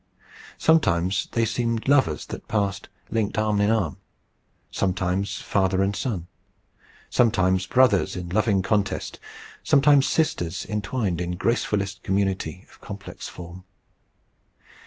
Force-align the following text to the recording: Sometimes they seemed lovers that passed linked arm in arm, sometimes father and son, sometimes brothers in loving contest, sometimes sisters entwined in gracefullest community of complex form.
Sometimes 0.57 1.27
they 1.33 1.45
seemed 1.45 1.87
lovers 1.87 2.25
that 2.25 2.47
passed 2.47 2.89
linked 3.11 3.37
arm 3.37 3.61
in 3.61 3.69
arm, 3.69 3.97
sometimes 4.71 5.35
father 5.39 5.83
and 5.83 5.95
son, 5.95 6.25
sometimes 7.11 7.67
brothers 7.67 8.15
in 8.15 8.27
loving 8.29 8.63
contest, 8.63 9.19
sometimes 9.61 10.07
sisters 10.07 10.65
entwined 10.65 11.21
in 11.21 11.35
gracefullest 11.37 12.01
community 12.01 12.65
of 12.71 12.81
complex 12.81 13.27
form. 13.29 13.63